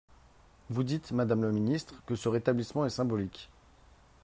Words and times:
Vous 0.71 0.81
dites, 0.81 1.11
madame 1.11 1.43
le 1.43 1.51
ministre, 1.51 1.93
que 2.07 2.15
ce 2.15 2.27
rétablissement 2.27 2.87
est 2.87 2.89
symbolique. 2.89 3.51